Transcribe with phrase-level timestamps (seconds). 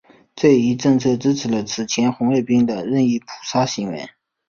[0.35, 4.09] 这一政策支持了此前红卫兵的任意扑杀行为。